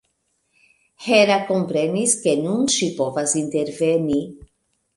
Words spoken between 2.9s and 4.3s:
povas interveni.